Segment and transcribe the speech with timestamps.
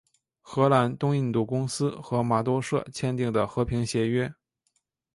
[0.41, 4.33] 荷兰东印度公司和麻豆社签订的和平协约。